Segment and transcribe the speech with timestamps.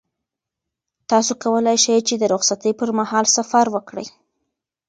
[1.09, 4.07] تاسو کولای شئ چې د رخصتۍ پر مهال سفر وکړئ.